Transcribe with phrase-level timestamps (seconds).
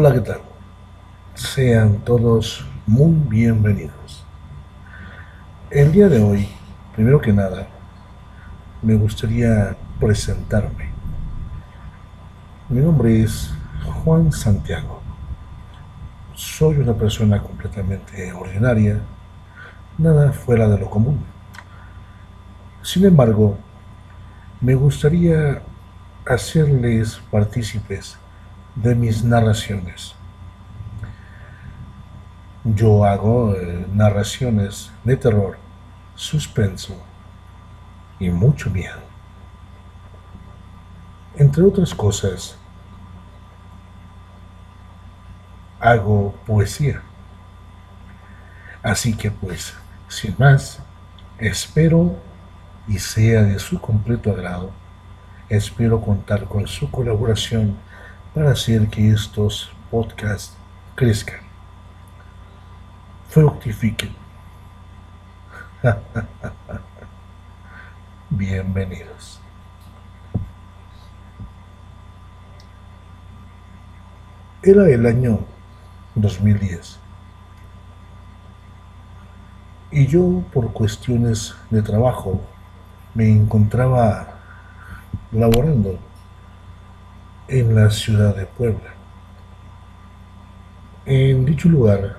[0.00, 0.40] Hola, ¿qué tal?
[1.34, 4.24] Sean todos muy bienvenidos.
[5.72, 6.48] El día de hoy,
[6.94, 7.66] primero que nada,
[8.80, 10.92] me gustaría presentarme.
[12.68, 13.52] Mi nombre es
[14.04, 15.02] Juan Santiago.
[16.32, 19.00] Soy una persona completamente ordinaria,
[19.98, 21.24] nada fuera de lo común.
[22.82, 23.58] Sin embargo,
[24.60, 25.60] me gustaría
[26.24, 28.16] hacerles partícipes
[28.82, 30.14] de mis narraciones.
[32.64, 35.58] Yo hago eh, narraciones de terror,
[36.14, 36.94] suspenso
[38.20, 39.00] y mucho miedo.
[41.36, 42.56] Entre otras cosas,
[45.80, 47.02] hago poesía.
[48.82, 49.74] Así que pues,
[50.08, 50.80] sin más,
[51.38, 52.16] espero
[52.86, 54.70] y sea de su completo agrado,
[55.48, 57.76] espero contar con su colaboración
[58.38, 60.56] para hacer que estos podcasts
[60.94, 61.40] crezcan,
[63.28, 64.14] fructifiquen.
[68.30, 69.40] Bienvenidos.
[74.62, 75.40] Era el año
[76.14, 77.00] 2010
[79.90, 82.40] y yo por cuestiones de trabajo
[83.14, 84.28] me encontraba
[85.32, 85.98] laborando
[87.48, 88.94] en la ciudad de Puebla.
[91.06, 92.18] En dicho lugar,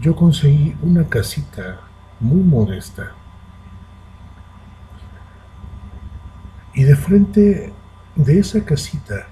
[0.00, 1.80] yo conseguí una casita
[2.20, 3.12] muy modesta.
[6.74, 7.72] Y de frente
[8.14, 9.26] de esa casita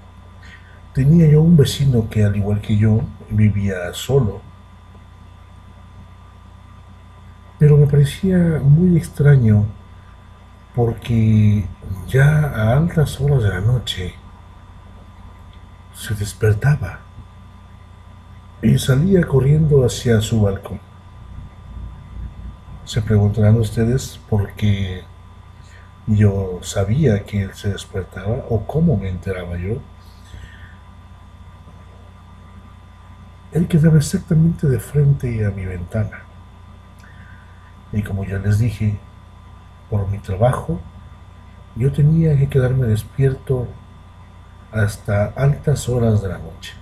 [0.93, 4.41] tenía yo un vecino que al igual que yo vivía solo.
[7.57, 9.65] Pero me parecía muy extraño
[10.75, 11.65] porque
[12.07, 14.15] ya a altas horas de la noche
[15.93, 16.99] se despertaba
[18.61, 20.79] y salía corriendo hacia su balcón.
[22.85, 25.03] Se preguntarán ustedes por qué
[26.07, 29.77] yo sabía que él se despertaba o cómo me enteraba yo.
[33.51, 36.23] Él quedaba exactamente de frente a mi ventana.
[37.91, 38.97] Y como ya les dije,
[39.89, 40.79] por mi trabajo,
[41.75, 43.67] yo tenía que quedarme despierto
[44.73, 46.73] hasta altas horas de la noche.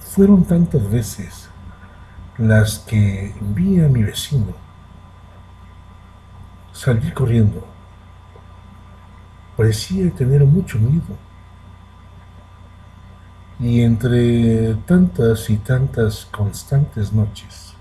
[0.00, 1.48] Fueron tantas veces
[2.36, 4.54] las que vi a mi vecino
[6.72, 7.64] salir corriendo.
[9.56, 11.16] Parecía tener mucho miedo.
[13.60, 17.74] Y entre tantas y tantas constantes noches,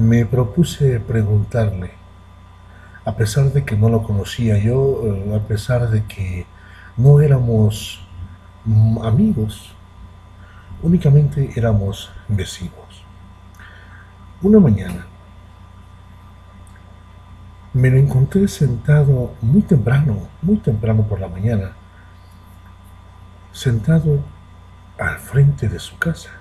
[0.00, 1.90] me propuse preguntarle,
[3.04, 6.46] a pesar de que no lo conocía yo, eh, a pesar de que
[6.96, 8.00] no éramos
[8.64, 9.74] mm, amigos,
[10.82, 13.04] únicamente éramos vecinos.
[14.40, 15.04] Una mañana
[17.74, 21.72] me lo encontré sentado muy temprano, muy temprano por la mañana,
[23.52, 24.20] sentado
[24.98, 26.39] al frente de su casa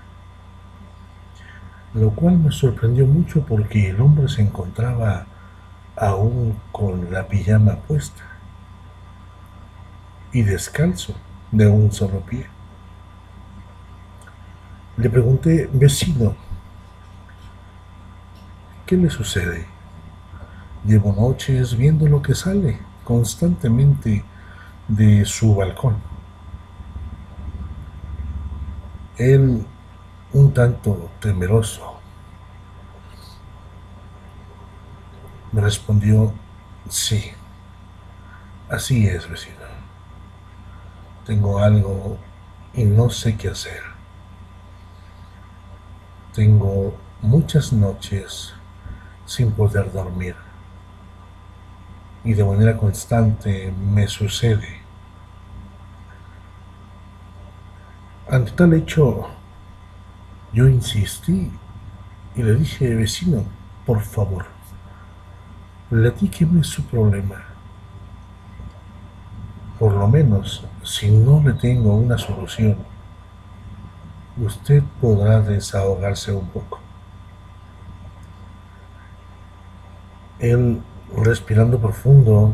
[1.93, 5.25] lo cual me sorprendió mucho porque el hombre se encontraba
[5.95, 8.23] aún con la pijama puesta
[10.31, 11.13] y descalzo
[11.51, 12.45] de un solo pie.
[14.97, 16.35] Le pregunté, vecino,
[18.85, 19.65] ¿qué le sucede?
[20.85, 24.23] Llevo noches viendo lo que sale constantemente
[24.87, 25.97] de su balcón.
[29.17, 29.65] Él
[30.33, 31.99] un tanto temeroso.
[35.51, 36.33] Me respondió,
[36.87, 37.31] sí,
[38.69, 39.57] así es, vecino.
[41.25, 42.17] Tengo algo
[42.73, 43.81] y no sé qué hacer.
[46.33, 48.53] Tengo muchas noches
[49.25, 50.35] sin poder dormir
[52.23, 54.79] y de manera constante me sucede.
[58.29, 59.27] Ante tal hecho,
[60.53, 61.51] yo insistí
[62.35, 63.43] y le dije, vecino,
[63.85, 64.45] por favor,
[65.89, 67.43] platíqueme su problema.
[69.77, 72.77] Por lo menos, si no le tengo una solución,
[74.37, 76.79] usted podrá desahogarse un poco.
[80.39, 80.81] Él,
[81.15, 82.53] respirando profundo,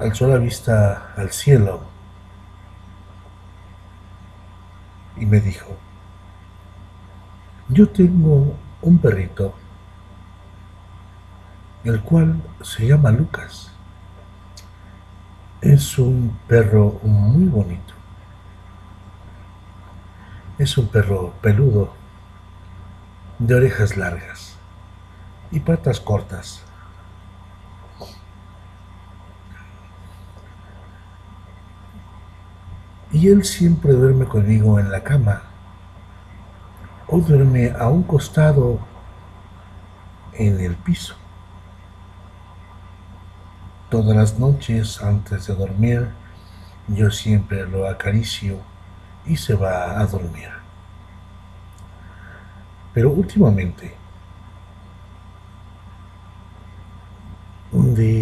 [0.00, 1.92] alzó la vista al cielo
[5.16, 5.78] y me dijo,
[7.70, 9.54] yo tengo un perrito
[11.84, 13.72] el cual se llama Lucas.
[15.62, 17.94] Es un perro muy bonito.
[20.58, 21.94] Es un perro peludo,
[23.38, 24.58] de orejas largas
[25.50, 26.62] y patas cortas.
[33.12, 35.42] Y él siempre duerme conmigo en la cama
[37.06, 38.78] o duerme a un costado
[40.32, 41.14] en el piso.
[43.90, 46.08] Todas las noches antes de dormir,
[46.88, 48.58] yo siempre lo acaricio
[49.26, 50.48] y se va a dormir.
[52.94, 53.94] Pero últimamente,
[57.72, 58.21] de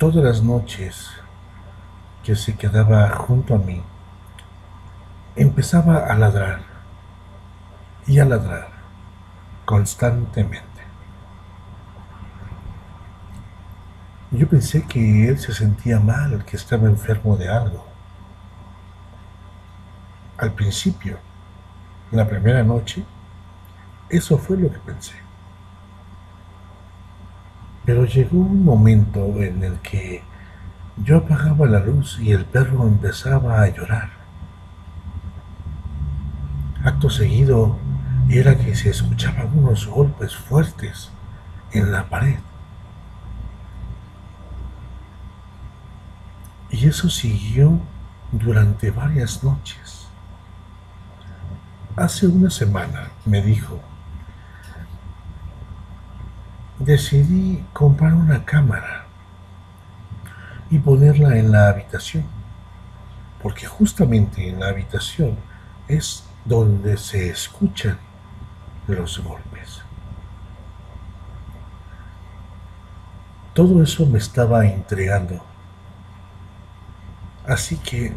[0.00, 1.10] todas las noches
[2.24, 3.82] que se quedaba junto a mí,
[5.36, 6.62] empezaba a ladrar
[8.06, 8.70] y a ladrar
[9.66, 10.80] constantemente.
[14.30, 17.84] Yo pensé que él se sentía mal, que estaba enfermo de algo.
[20.38, 21.18] Al principio,
[22.10, 23.04] la primera noche,
[24.08, 25.29] eso fue lo que pensé.
[27.90, 30.22] Pero llegó un momento en el que
[30.96, 34.10] yo apagaba la luz y el perro empezaba a llorar.
[36.84, 37.76] Acto seguido
[38.28, 41.10] era que se escuchaban unos golpes fuertes
[41.72, 42.38] en la pared.
[46.70, 47.80] Y eso siguió
[48.30, 50.06] durante varias noches.
[51.96, 53.80] Hace una semana me dijo,
[56.80, 59.06] decidí comprar una cámara
[60.70, 62.24] y ponerla en la habitación,
[63.42, 65.36] porque justamente en la habitación
[65.86, 67.98] es donde se escuchan
[68.88, 69.82] los golpes.
[73.54, 75.42] Todo eso me estaba entregando
[77.46, 78.12] Así que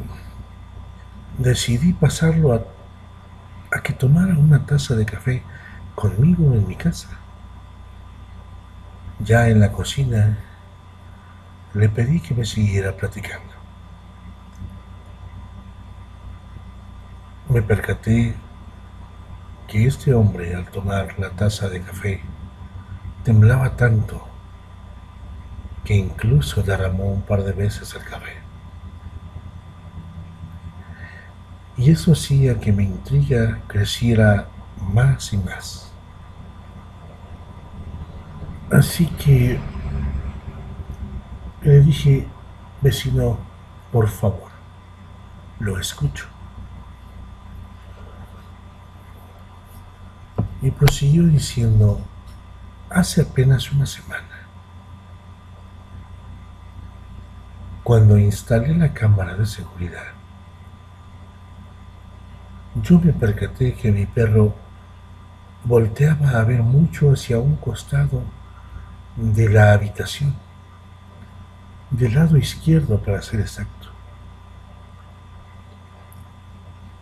[1.38, 2.62] decidí pasarlo a,
[3.71, 5.42] a que tomara una taza de café
[5.95, 7.22] conmigo en mi casa.
[9.23, 10.37] Ya en la cocina
[11.73, 13.53] le pedí que me siguiera platicando.
[17.47, 18.35] Me percaté
[19.65, 22.21] que este hombre al tomar la taza de café
[23.23, 24.27] temblaba tanto
[25.85, 28.37] que incluso derramó un par de veces el café.
[31.77, 34.49] Y eso hacía que mi intriga creciera
[34.81, 35.92] más y más.
[38.73, 39.59] Así que
[41.61, 42.27] le dije,
[42.81, 43.37] vecino,
[43.91, 44.49] por favor,
[45.59, 46.25] lo escucho.
[50.63, 52.01] Y prosiguió diciendo,
[52.89, 54.47] hace apenas una semana,
[57.83, 60.13] cuando instalé la cámara de seguridad,
[62.81, 64.55] yo me percaté que mi perro
[65.63, 68.23] volteaba a ver mucho hacia un costado
[69.15, 70.36] de la habitación,
[71.92, 73.89] del lado izquierdo para ser exacto.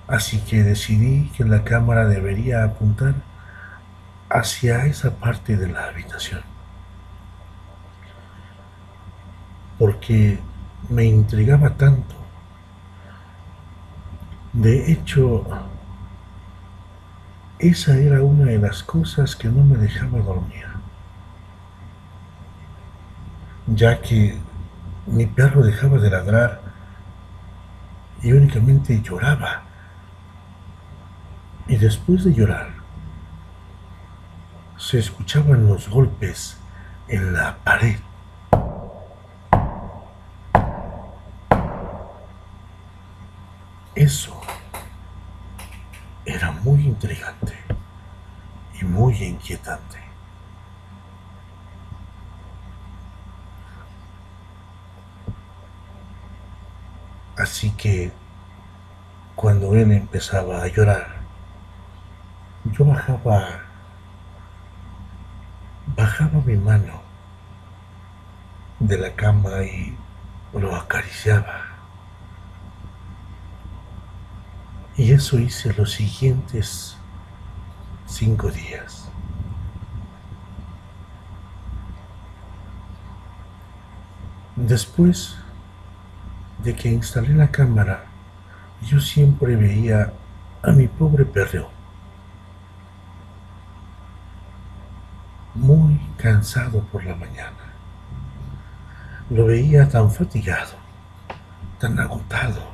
[0.07, 3.15] Así que decidí que la cámara debería apuntar
[4.29, 6.41] hacia esa parte de la habitación.
[9.79, 10.39] Porque
[10.89, 12.21] me intrigaba tanto
[14.53, 15.45] de hecho,
[17.59, 20.65] esa era una de las cosas que no me dejaba dormir,
[23.67, 24.37] ya que
[25.07, 26.61] mi perro dejaba de ladrar
[28.21, 29.63] y únicamente lloraba.
[31.67, 32.69] Y después de llorar,
[34.77, 36.57] se escuchaban los golpes
[37.07, 37.99] en la pared.
[43.95, 44.41] Eso
[46.25, 47.53] era muy intrigante
[48.79, 49.99] y muy inquietante.
[57.37, 58.11] Así que
[59.35, 61.15] cuando él empezaba a llorar,
[62.65, 63.61] yo bajaba,
[65.97, 67.01] bajaba mi mano
[68.79, 69.97] de la cama y
[70.53, 71.69] lo acariciaba.
[74.95, 76.97] Y eso hice los siguientes
[78.05, 79.09] cinco días.
[84.55, 85.35] Después
[86.63, 88.05] de que instalé la cámara,
[88.81, 90.13] yo siempre veía
[90.63, 91.69] a mi pobre perro
[95.53, 97.73] muy cansado por la mañana.
[99.29, 100.73] Lo veía tan fatigado,
[101.79, 102.71] tan agotado,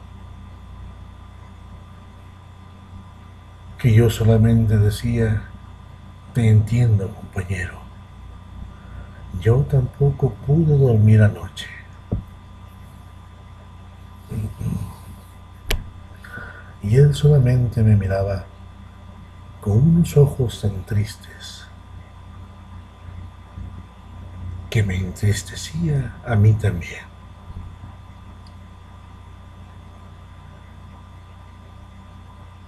[3.77, 5.43] que yo solamente decía,
[6.33, 7.79] te entiendo compañero,
[9.39, 11.76] yo tampoco pude dormir anoche.
[16.81, 18.45] Y él solamente me miraba
[19.61, 21.67] con unos ojos tan tristes
[24.69, 27.01] que me entristecía a mí también.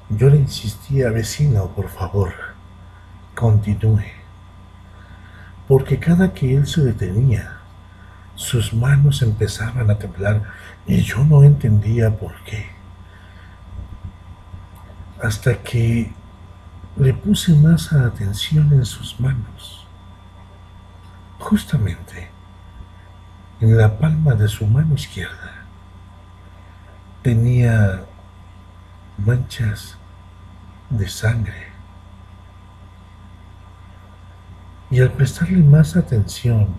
[0.09, 2.33] Yo le insistía, vecino, por favor,
[3.35, 4.03] continúe,
[5.67, 7.59] porque cada que él se detenía,
[8.33, 10.41] sus manos empezaban a temblar
[10.87, 12.78] y yo no entendía por qué.
[15.21, 16.13] Hasta que
[16.95, 19.85] le puse más atención en sus manos.
[21.39, 22.29] Justamente
[23.61, 25.65] en la palma de su mano izquierda
[27.21, 28.05] tenía
[29.17, 29.97] manchas
[30.89, 31.67] de sangre.
[34.89, 36.75] Y al prestarle más atención,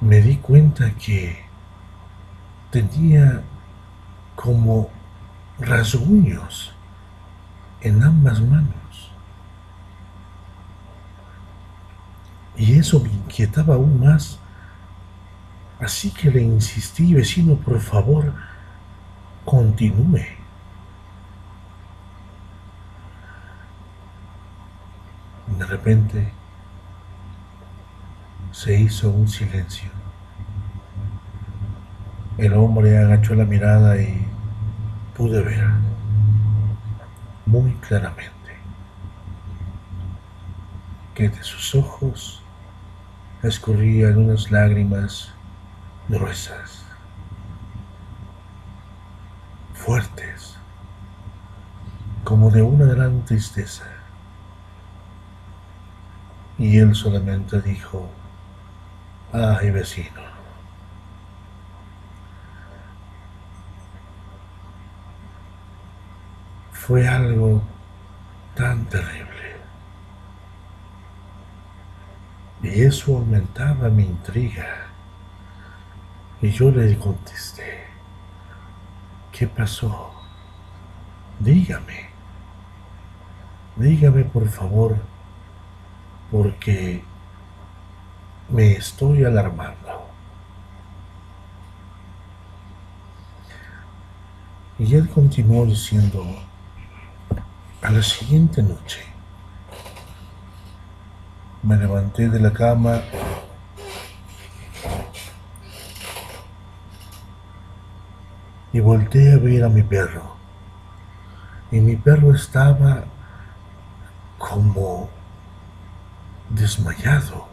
[0.00, 1.44] me di cuenta que
[2.70, 3.42] tenía
[4.34, 4.90] como
[5.58, 6.74] rasguños
[7.82, 9.12] en ambas manos.
[12.56, 14.38] Y eso me inquietaba aún más.
[15.80, 18.32] Así que le insistí, vecino, por favor,
[19.44, 20.20] continúe.
[25.58, 26.32] De repente
[28.52, 29.90] se hizo un silencio.
[32.38, 34.26] El hombre agachó la mirada y
[35.16, 35.91] pude ver
[37.52, 38.56] muy claramente
[41.14, 42.42] que de sus ojos
[43.42, 45.34] escurrían unas lágrimas
[46.08, 46.82] gruesas,
[49.74, 50.56] fuertes,
[52.24, 53.84] como de una gran tristeza.
[56.56, 58.08] Y él solamente dijo,
[59.30, 60.22] ay vecino,
[66.86, 67.62] fue algo
[68.56, 69.56] tan terrible.
[72.60, 74.88] Y eso aumentaba mi intriga.
[76.40, 77.84] Y yo le contesté,
[79.30, 80.12] ¿qué pasó?
[81.38, 82.10] Dígame,
[83.76, 84.96] dígame por favor,
[86.32, 87.04] porque
[88.48, 90.08] me estoy alarmando.
[94.80, 96.26] Y él continuó diciendo,
[97.92, 99.02] la siguiente noche,
[101.62, 103.02] me levanté de la cama
[108.72, 110.36] y volteé a ver a mi perro.
[111.70, 113.04] Y mi perro estaba
[114.38, 115.10] como
[116.48, 117.46] desmayado.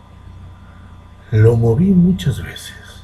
[1.32, 3.04] Lo moví muchas veces,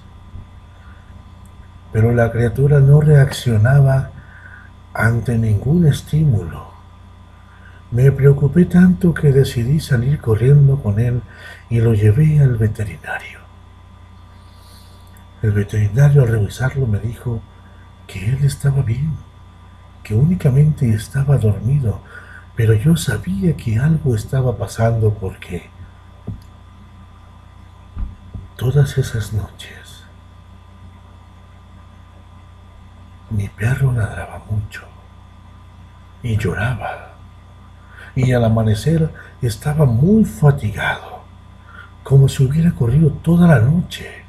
[1.92, 4.12] pero la criatura no reaccionaba
[4.94, 6.75] ante ningún estímulo.
[7.96, 11.22] Me preocupé tanto que decidí salir corriendo con él
[11.70, 13.40] y lo llevé al veterinario.
[15.42, 17.42] El veterinario al revisarlo me dijo
[18.06, 19.16] que él estaba bien,
[20.04, 22.02] que únicamente estaba dormido,
[22.58, 25.70] pero yo sabía que algo estaba pasando porque
[28.58, 30.04] todas esas noches
[33.30, 34.84] mi perro ladraba mucho
[36.24, 37.15] y lloraba
[38.16, 41.20] y al amanecer estaba muy fatigado,
[42.04, 44.24] como si hubiera corrido toda la noche.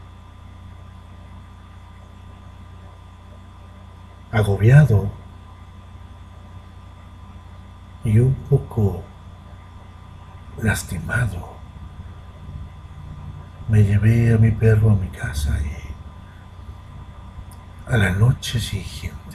[4.33, 5.09] Agobiado
[8.05, 9.03] y un poco
[10.63, 11.55] lastimado,
[13.69, 15.77] me llevé a mi perro a mi casa y
[17.93, 19.26] a la noche siguiente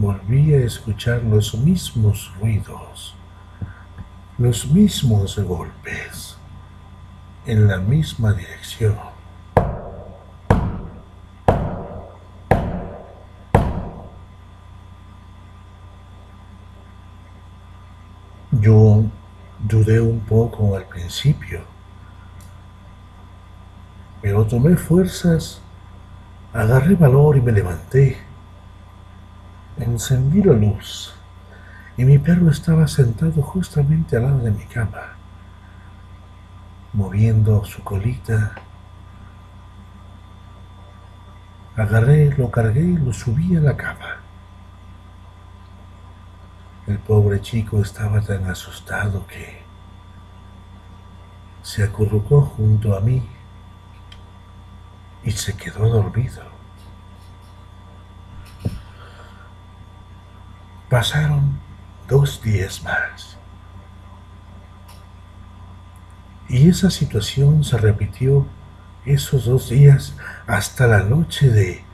[0.00, 3.14] volví a escuchar los mismos ruidos,
[4.38, 6.38] los mismos golpes,
[7.44, 8.96] en la misma dirección.
[18.52, 19.04] Yo
[19.58, 21.60] dudé un poco al principio,
[24.22, 25.60] pero tomé fuerzas,
[26.54, 28.29] agarré valor y me levanté
[29.80, 31.14] Encendí la luz
[31.96, 35.16] y mi perro estaba sentado justamente al lado de mi cama,
[36.92, 38.54] moviendo su colita.
[41.76, 44.16] Agarré, lo cargué y lo subí a la cama.
[46.86, 49.62] El pobre chico estaba tan asustado que
[51.62, 53.22] se acurrucó junto a mí
[55.22, 56.49] y se quedó dormido.
[60.90, 61.60] Pasaron
[62.08, 63.38] dos días más.
[66.48, 68.44] Y esa situación se repitió
[69.06, 70.16] esos dos días
[70.48, 71.84] hasta la noche de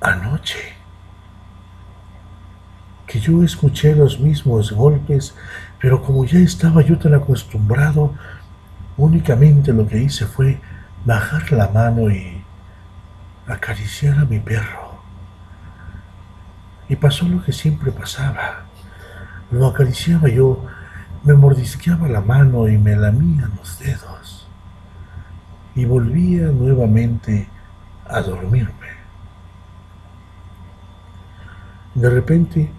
[0.00, 0.72] anoche.
[3.06, 5.36] Que yo escuché los mismos golpes,
[5.78, 8.14] pero como ya estaba yo tan acostumbrado,
[8.96, 10.58] únicamente lo que hice fue
[11.04, 12.42] bajar la mano y
[13.46, 14.89] acariciar a mi perro.
[16.90, 18.64] Y pasó lo que siempre pasaba.
[19.52, 20.66] Lo acariciaba yo,
[21.22, 24.48] me mordisqueaba la mano y me lamía los dedos.
[25.76, 27.48] Y volvía nuevamente
[28.08, 28.88] a dormirme.
[31.94, 32.72] De repente,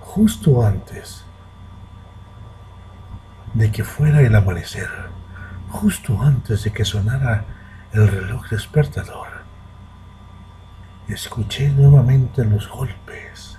[0.00, 1.26] justo antes
[3.52, 4.88] de que fuera el amanecer,
[5.68, 7.44] justo antes de que sonara
[7.92, 9.39] el reloj despertador,
[11.12, 13.50] escuché nuevamente los golpes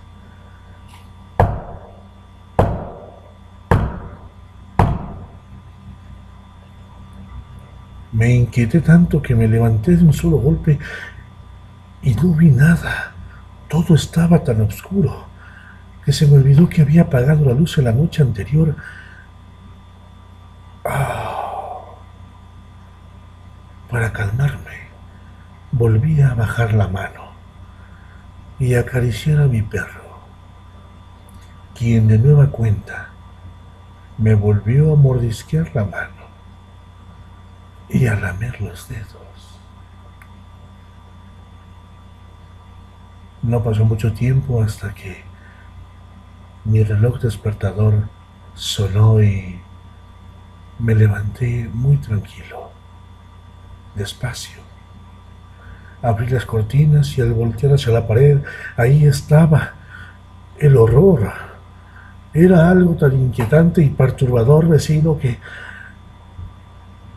[8.11, 10.77] Me inquieté tanto que me levanté de un solo golpe
[12.01, 13.13] y no vi nada.
[13.69, 15.27] Todo estaba tan oscuro
[16.03, 18.75] que se me olvidó que había apagado la luz en la noche anterior.
[20.83, 21.81] Ah.
[23.89, 24.89] Para calmarme,
[25.71, 27.20] volví a bajar la mano
[28.61, 30.19] y acariciar a mi perro,
[31.73, 33.09] quien de nueva cuenta
[34.19, 36.27] me volvió a mordisquear la mano
[37.89, 39.59] y a lamer los dedos.
[43.41, 45.23] No pasó mucho tiempo hasta que
[46.63, 48.09] mi reloj despertador
[48.53, 49.59] sonó y
[50.77, 52.69] me levanté muy tranquilo,
[53.95, 54.70] despacio.
[56.01, 58.39] Abrí las cortinas y al voltear hacia la pared,
[58.75, 59.73] ahí estaba
[60.57, 61.31] el horror.
[62.33, 65.39] Era algo tan inquietante y perturbador, vecino, que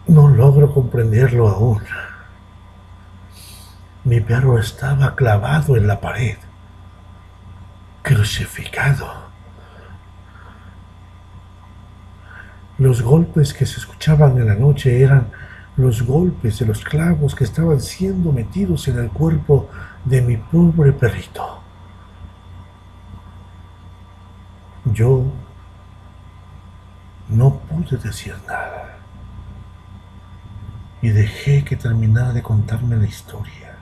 [0.08, 1.82] no logro comprenderlo aún.
[4.04, 6.36] Mi perro estaba clavado en la pared,
[8.02, 9.24] crucificado.
[12.76, 15.30] Los golpes que se escuchaban en la noche eran
[15.76, 19.68] los golpes de los clavos que estaban siendo metidos en el cuerpo
[20.04, 21.60] de mi pobre perrito.
[24.92, 25.24] Yo
[27.28, 28.98] no pude decir nada
[31.02, 33.76] y dejé que terminara de contarme la historia.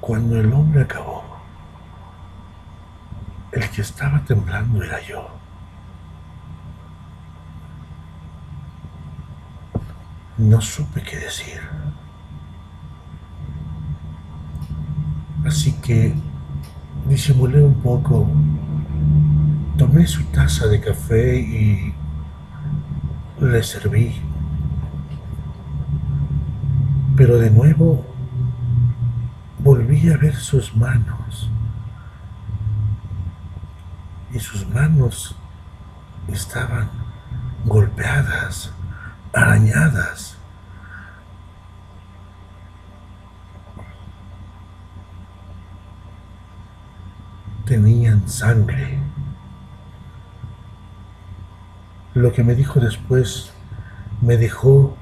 [0.00, 1.22] Cuando el hombre acabó,
[3.52, 5.28] el que estaba temblando era yo.
[10.40, 11.60] No supe qué decir.
[15.44, 16.14] Así que
[17.06, 18.26] disimulé un poco,
[19.76, 21.94] tomé su taza de café y
[23.38, 24.14] le serví.
[27.16, 28.06] Pero de nuevo
[29.58, 31.50] volví a ver sus manos.
[34.32, 35.36] Y sus manos
[36.28, 36.88] estaban
[37.66, 38.72] golpeadas,
[39.32, 40.36] arañadas.
[47.64, 48.98] Tenían sangre.
[52.14, 53.52] Lo que me dijo después
[54.20, 54.96] me dejó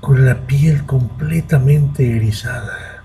[0.00, 3.04] con la piel completamente erizada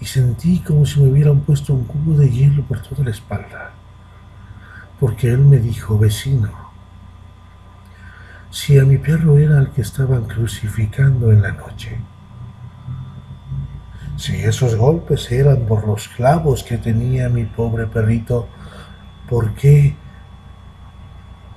[0.00, 3.70] y sentí como si me hubieran puesto un cubo de hielo por toda la espalda,
[4.98, 6.61] porque él me dijo, vecino,
[8.52, 11.98] si a mi perro era el que estaban crucificando en la noche,
[14.16, 18.46] si esos golpes eran por los clavos que tenía mi pobre perrito,
[19.28, 19.96] ¿por qué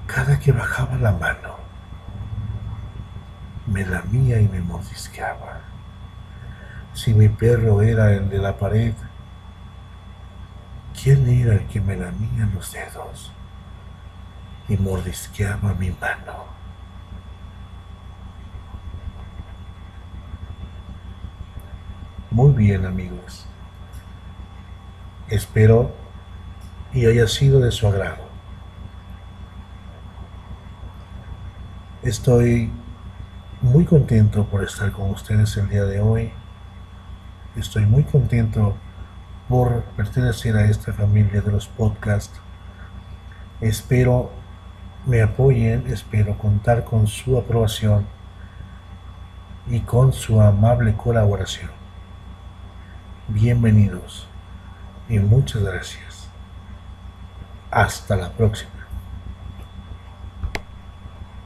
[0.08, 1.56] cada que bajaba la mano,
[3.68, 5.62] me lamía y me mordisqueaba.
[6.94, 8.94] Si mi perro era el de la pared,
[11.02, 13.34] ¿quién era el que me lamía los dedos
[14.70, 16.46] y mordisqueaba mi mano?
[22.36, 23.48] Muy bien amigos.
[25.30, 25.94] Espero
[26.92, 28.26] y haya sido de su agrado.
[32.04, 32.70] Estoy
[33.62, 36.34] muy contento por estar con ustedes el día de hoy.
[37.56, 38.76] Estoy muy contento
[39.48, 42.42] por pertenecer a esta familia de los podcasts.
[43.62, 44.30] Espero
[45.06, 48.06] me apoyen, espero contar con su aprobación
[49.70, 51.75] y con su amable colaboración.
[53.28, 54.28] Bienvenidos
[55.10, 56.30] y muchas gracias.
[57.72, 58.75] Hasta la próxima.